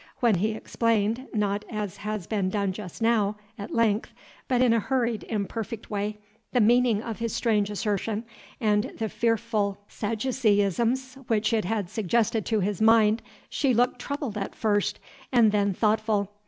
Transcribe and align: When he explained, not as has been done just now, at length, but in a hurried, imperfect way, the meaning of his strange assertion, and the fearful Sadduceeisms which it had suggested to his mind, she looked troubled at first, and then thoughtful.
When 0.19 0.33
he 0.37 0.53
explained, 0.53 1.27
not 1.31 1.63
as 1.69 1.97
has 1.97 2.25
been 2.25 2.49
done 2.49 2.71
just 2.73 3.03
now, 3.03 3.35
at 3.55 3.69
length, 3.71 4.15
but 4.47 4.59
in 4.59 4.73
a 4.73 4.79
hurried, 4.79 5.25
imperfect 5.25 5.91
way, 5.91 6.17
the 6.53 6.59
meaning 6.59 7.03
of 7.03 7.19
his 7.19 7.35
strange 7.35 7.69
assertion, 7.69 8.25
and 8.59 8.93
the 8.97 9.09
fearful 9.09 9.77
Sadduceeisms 9.87 11.23
which 11.29 11.53
it 11.53 11.65
had 11.65 11.87
suggested 11.87 12.47
to 12.47 12.61
his 12.61 12.81
mind, 12.81 13.21
she 13.47 13.75
looked 13.75 13.99
troubled 13.99 14.39
at 14.39 14.55
first, 14.55 14.99
and 15.31 15.51
then 15.51 15.71
thoughtful. 15.71 16.31